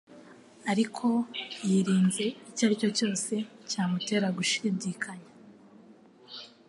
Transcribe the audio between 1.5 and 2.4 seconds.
yirinze